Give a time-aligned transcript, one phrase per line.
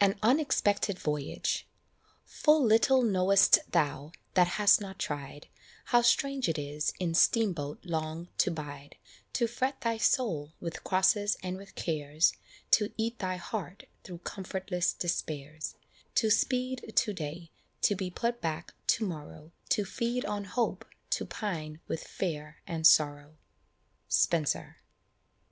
[0.00, 1.66] AN UNEXPECTED VOYAGE.
[2.24, 5.48] Full little know'st thou, that hast not tried,
[5.92, 8.96] How strange it is in "steam boat" long to bide,
[9.34, 12.32] To fret thy soul with crosses and with cares,
[12.70, 15.74] To eat thy heart through comfortless despairs,
[16.14, 17.50] To speed to day
[17.82, 22.86] to be put back to morrow To feed on hope to pine with fear and
[22.86, 23.36] sorrow.
[24.08, 24.78] Spenser.